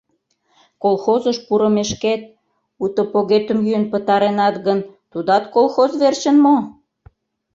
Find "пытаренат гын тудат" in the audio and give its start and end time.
3.91-5.43